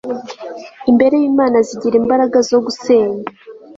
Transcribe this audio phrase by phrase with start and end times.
[0.89, 3.23] imbere y'imana zigira imbaraga zo gusenya